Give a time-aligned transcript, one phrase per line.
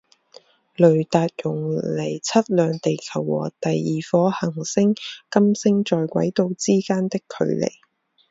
[0.75, 4.95] 雷达用来测量地球和第二颗行星
[5.29, 7.67] 金星在轨道之间的距离。